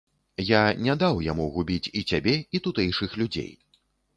Я 0.51 0.61
не 0.85 0.95
даў 1.03 1.21
яму 1.27 1.45
губіць 1.57 1.91
і 2.01 2.05
цябе, 2.09 2.35
і 2.57 2.63
тутэйшых 2.69 3.15
людзей. 3.25 3.51